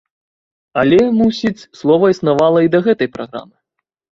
Але, 0.83 0.99
мусіць, 1.19 1.67
слова 1.81 2.05
існавала 2.15 2.59
і 2.69 2.73
да 2.77 2.85
гэтай 2.89 3.07
праграмы. 3.19 3.55